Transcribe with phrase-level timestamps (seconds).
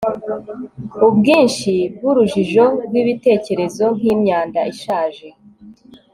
[1.07, 5.27] Ubwinshi bwurujijo rwibitekerezo nkimyanda ishaje